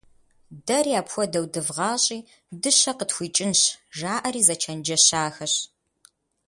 «Дэри 0.65 0.93
абы 0.99 1.09
хуэдэу 1.13 1.45
дывгъащӀи 1.53 2.19
дыщэ 2.61 2.91
къытхуикӀынщ»- 2.97 3.59
жаӀэри 3.97 4.41
зэчэнджэщахэщ. 4.47 5.53